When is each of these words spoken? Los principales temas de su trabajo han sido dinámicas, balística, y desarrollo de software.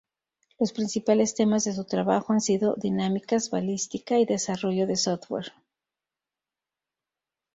Los 0.57 0.73
principales 0.73 1.35
temas 1.35 1.63
de 1.63 1.73
su 1.73 1.85
trabajo 1.85 2.33
han 2.33 2.41
sido 2.41 2.73
dinámicas, 2.75 3.51
balística, 3.51 4.17
y 4.17 4.25
desarrollo 4.25 4.87
de 4.87 4.95
software. 4.95 5.53